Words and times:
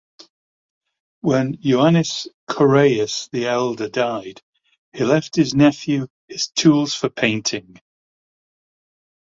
When 1.19 1.57
Ioannis 1.57 2.25
Korais 2.49 3.29
the 3.31 3.45
elder 3.45 3.87
died 3.87 4.41
he 4.93 5.03
left 5.03 5.35
his 5.35 5.53
nephew 5.53 6.07
his 6.27 6.47
tools 6.47 6.95
for 6.95 7.07
painting. 7.09 7.79